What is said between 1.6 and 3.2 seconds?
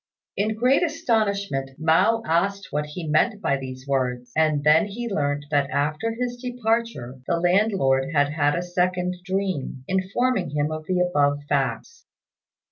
Mao asked what he